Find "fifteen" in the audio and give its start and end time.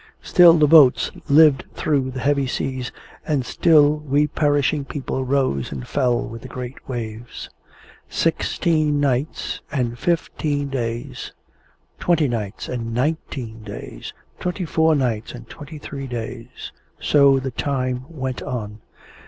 9.99-10.69